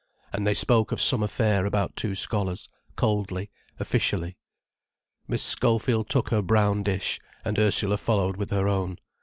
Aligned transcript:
And 0.33 0.47
they 0.47 0.55
spoke 0.55 0.91
of 0.91 0.99
some 0.99 1.21
affair 1.21 1.67
about 1.67 1.95
two 1.95 2.15
scholars, 2.15 2.69
coldly, 2.95 3.51
officially. 3.79 4.35
Miss 5.27 5.43
Schofield 5.43 6.09
took 6.09 6.29
her 6.29 6.41
brown 6.41 6.81
dish, 6.81 7.19
and 7.45 7.59
Ursula 7.59 7.97
followed 7.97 8.35
with 8.35 8.49
her 8.49 8.67
own. 8.67 8.97